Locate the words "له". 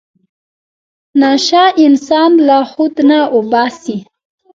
2.47-2.57